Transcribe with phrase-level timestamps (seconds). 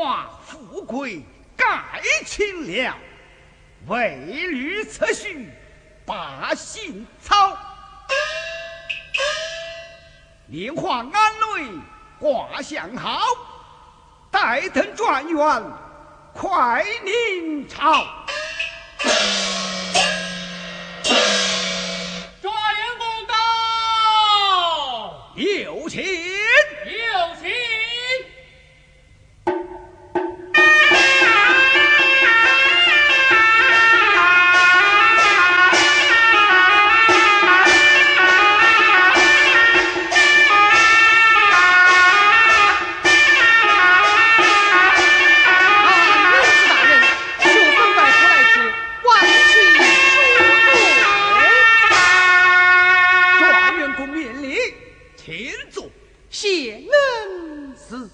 [0.00, 1.22] 华富贵
[1.54, 2.96] 盖清了，
[3.86, 5.44] 为女则婿
[6.06, 7.54] 把心操。
[10.46, 11.70] 年华安内
[12.18, 13.20] 卦象好，
[14.30, 15.62] 待等状元
[16.32, 18.06] 快临朝。
[55.22, 55.86] 请坐。
[56.30, 58.08] 谢恩师。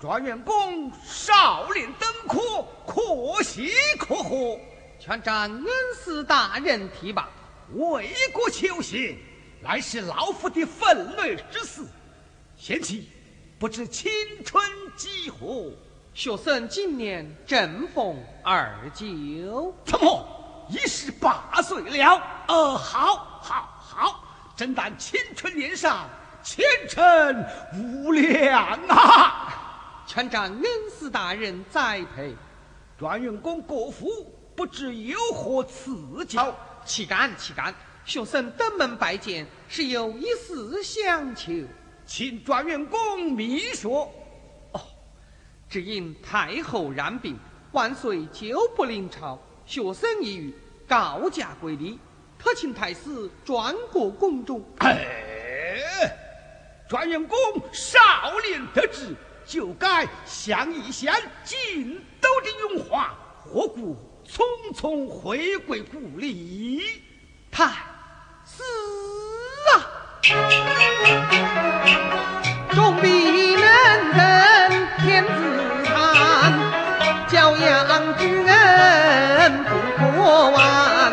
[0.00, 4.60] 状元公少年登科，可喜可贺，
[5.00, 5.64] 全仗恩
[6.04, 7.28] 师大人提拔。
[7.72, 9.16] 为国求贤，
[9.60, 11.82] 乃是老夫的分内之事。
[12.56, 13.08] 贤妻，
[13.58, 14.12] 不知青
[14.44, 14.62] 春
[14.96, 15.72] 几何？
[16.14, 20.24] 学生今年正逢二九，怎么
[20.70, 22.22] 已十八岁了？
[22.46, 24.24] 呃，好，好，好，
[24.54, 26.08] 真当青春年少，
[26.40, 27.04] 前程
[27.74, 30.04] 无量啊！
[30.06, 30.62] 全仗恩
[30.96, 32.32] 师大人栽培。
[32.96, 34.06] 状元公国父
[34.54, 36.54] 不知有何赐教？
[36.84, 37.74] 岂敢岂敢！
[38.04, 41.52] 学生登门拜见，是有一事相求。
[42.06, 44.08] 请状元公明说。
[45.74, 47.36] 只因太后染病，
[47.72, 49.36] 万岁久不临朝，
[49.66, 50.54] 学生一语
[50.86, 51.98] 告假归里，
[52.38, 54.64] 特请太师转过宫中。
[54.78, 56.16] 哎，
[56.88, 57.36] 状元公
[57.72, 57.98] 少
[58.46, 64.44] 年得志，就该想一想晋都的荣华，何故匆
[64.76, 67.02] 匆回归故里？
[67.50, 67.66] 太
[68.46, 68.62] 师
[69.74, 69.90] 啊，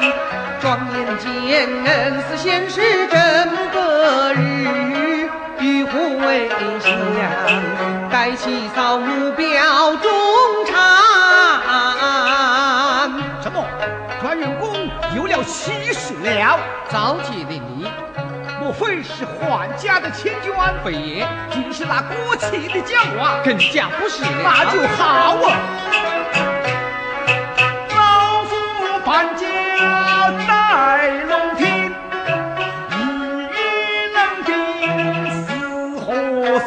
[0.00, 0.60] 完。
[0.60, 1.26] 状元见
[1.84, 1.88] 恩
[2.20, 3.16] 师先是真
[3.72, 5.28] 个日，
[5.58, 6.48] 与虎为
[6.80, 6.92] 相，
[8.10, 10.10] 该起扫墓表中
[10.66, 10.76] 禅。
[13.42, 13.64] 什么？
[14.20, 16.58] 状元公有了喜事了？
[16.90, 17.90] 召集的你，
[18.60, 20.52] 莫非是桓家的千眷？
[20.84, 23.40] 非也，竟是那国戚的讲话？
[23.42, 24.28] 更加不是了。
[24.44, 25.56] 那就好啊！
[27.96, 28.54] 老夫
[29.06, 29.46] 搬家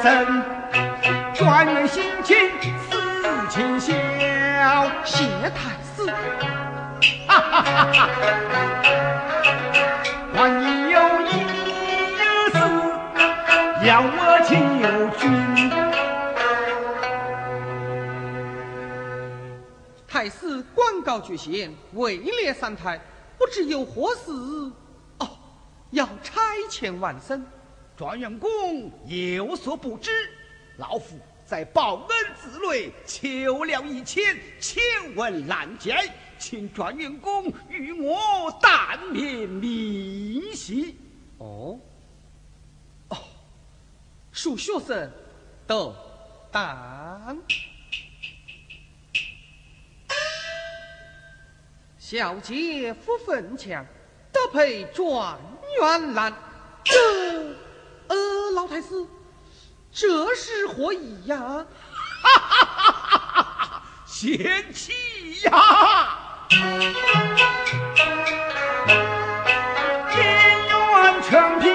[0.03, 0.43] 和生。
[1.33, 2.99] 状元心情似
[3.49, 3.93] 情晓，
[5.05, 6.05] 谢太师。
[7.25, 8.09] 哈哈哈哈！
[10.35, 11.31] 万一有一
[12.51, 12.57] 事，
[13.85, 14.15] 要我
[14.45, 14.51] 求
[15.17, 15.21] 君。
[20.05, 22.99] 太师官告巨贤，位列三台，
[23.37, 24.31] 不知有何事？
[25.19, 25.29] 哦，
[25.91, 27.45] 要差遣万僧。
[27.95, 30.11] 状元公有所不知，
[30.77, 31.15] 老夫
[31.45, 34.81] 在报恩之内求了一千，千
[35.15, 35.95] 问难解，
[36.39, 40.97] 请状元公与我但免明细。
[41.37, 41.79] 哦，
[43.09, 43.17] 哦，
[44.33, 45.11] 恕学生
[45.67, 45.95] 斗
[46.51, 47.37] 胆。
[51.99, 53.85] 小姐夫分强，
[54.31, 55.39] 得配状
[55.79, 56.33] 元郎。
[58.13, 58.89] 这，呃，老太师，
[59.91, 61.65] 这是何意呀？
[64.05, 64.93] 贤妻
[65.41, 65.49] 呀！
[70.11, 70.15] 姻
[70.69, 71.69] 缘全凭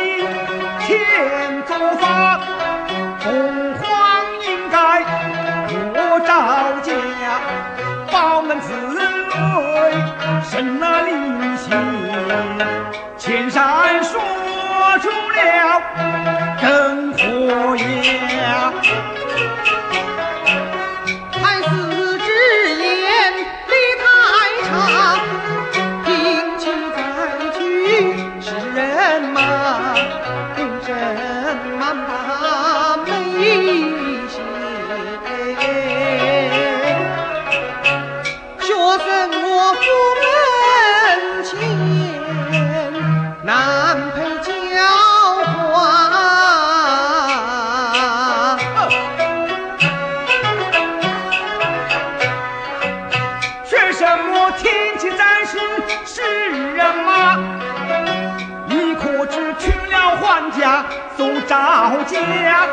[0.87, 2.41] 天作法，
[3.19, 3.85] 洪荒
[4.47, 5.03] 应该
[5.95, 6.31] 我赵
[6.87, 6.91] 家，
[8.13, 9.03] 宝门之内
[10.49, 11.13] 生了灵
[11.57, 11.67] 犀，
[13.19, 14.21] 千山说
[14.99, 15.81] 住了
[16.61, 18.73] 更何言？
[61.47, 62.69] 赵家，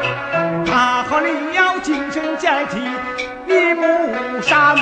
[0.66, 2.80] 他和你要精神阶梯
[3.48, 4.76] 一不善，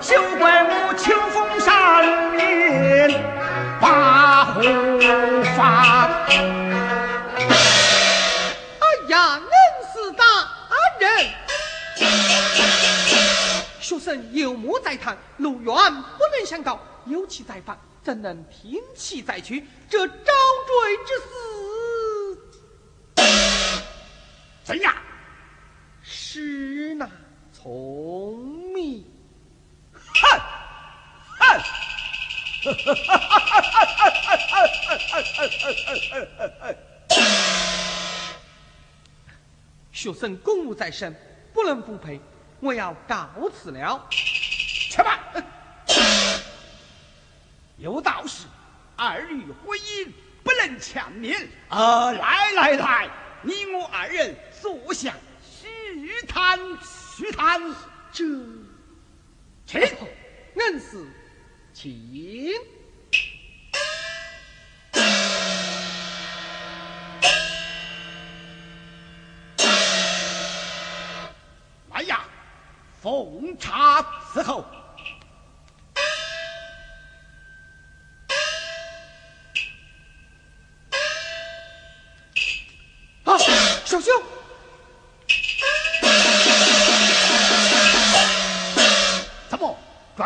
[0.00, 3.22] 休怪我秋风山面
[3.80, 4.60] 把胡
[5.56, 6.08] 发。
[8.80, 9.42] 哎呀，恩
[9.92, 10.24] 师大
[10.98, 11.30] 人，
[13.80, 19.64] 学生有目在堂，路远不能相告，有其在访，怎能平气再去？
[19.88, 20.14] 这招
[20.66, 21.18] 赘之
[23.16, 23.22] 死，
[24.64, 24.94] 怎样？
[26.02, 27.08] 是那
[27.52, 28.38] 聪
[28.74, 29.04] 明。
[29.94, 30.40] 哼
[31.38, 31.62] 哼！
[39.92, 41.14] 学生公务在身，
[41.52, 42.20] 不能不陪，
[42.58, 44.04] 我要告辞了。
[44.10, 45.21] 去吧。
[47.82, 48.46] 有道是，
[48.94, 50.08] 儿女婚姻
[50.44, 51.48] 不能强勉。
[51.68, 53.10] 呃，来来来，
[53.42, 55.12] 你我二人坐下
[55.42, 57.60] 叙谈叙谈。
[58.12, 58.24] 这，
[59.66, 61.04] 请恩师，
[61.74, 62.52] 请。
[71.90, 72.20] 来呀，
[73.00, 74.00] 奉茶
[74.32, 74.64] 伺候。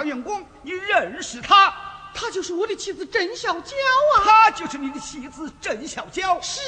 [0.07, 1.75] 状元公，你认识他？
[2.15, 3.75] 她就是我的妻子郑小娇
[4.17, 4.23] 啊。
[4.25, 6.41] 她就是你的妻子郑小娇。
[6.41, 6.61] 是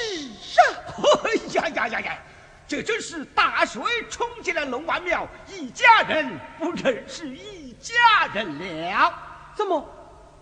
[0.61, 0.75] 啊，
[1.23, 2.19] 哎呀呀呀呀！
[2.67, 3.81] 这真是大水
[4.11, 9.15] 冲进了龙王庙，一家人不认识一家人了。
[9.55, 9.89] 怎么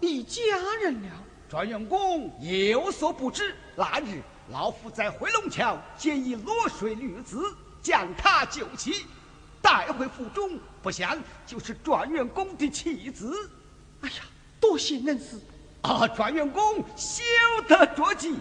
[0.01, 0.41] 一家
[0.81, 1.11] 人了？
[1.51, 7.45] 状元公有所不知，那日老夫在回龙桥见一落水女子，
[7.83, 9.07] 将她救起，
[9.67, 13.51] 带回府中，不想就是状元公的妻子。
[14.01, 14.15] 哎呀，
[14.61, 15.41] 多谢恩师。
[15.83, 17.25] 啊，状元公休
[17.67, 18.37] 得着急，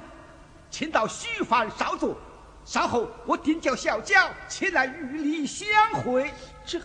[0.69, 2.15] 请到虚房稍坐，
[2.63, 6.31] 稍后我定叫小娇前来与你相会。
[6.63, 6.79] 这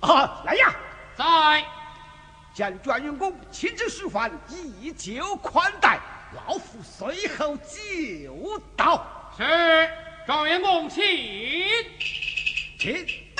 [0.00, 0.76] 啊，来呀！
[1.16, 1.64] 在。
[2.52, 5.98] 将状元公请至书房，以酒款待。
[6.34, 9.32] 老夫随后就到。
[9.38, 9.88] 是，
[10.26, 11.02] 状元公请。
[12.78, 13.31] 请。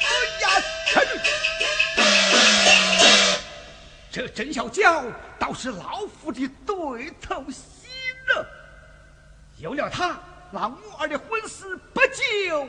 [0.00, 0.06] 哎
[0.40, 0.46] 呀，
[0.86, 1.06] 臣
[4.10, 5.04] 这郑小娇
[5.38, 7.88] 倒是老夫的对头戏
[8.34, 8.46] 了。
[9.58, 10.18] 有了她，
[10.50, 12.66] 那母儿的婚事不就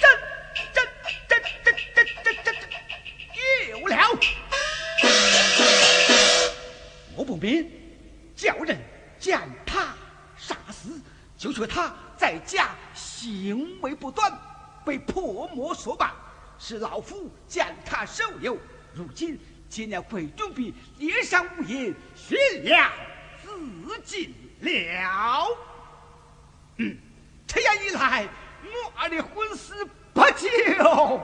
[0.00, 0.08] 真
[0.72, 0.84] 真
[1.28, 1.34] 真
[1.64, 2.64] 真真真真
[3.70, 3.94] 有了！
[7.14, 7.66] 我不便
[8.34, 8.78] 叫人
[9.18, 9.94] 将他
[10.36, 11.00] 杀死，
[11.36, 14.30] 就说他在家行为不端，
[14.84, 16.14] 被泼墨所绑，
[16.58, 18.58] 是老夫将他收留。
[18.94, 19.38] 如今
[19.68, 22.92] 今了费中笔脸上无银，悬梁
[23.42, 25.48] 自尽了。
[26.76, 26.96] 嗯，
[27.46, 28.28] 这样一来。
[28.96, 29.74] 我的婚事
[30.12, 31.20] 不就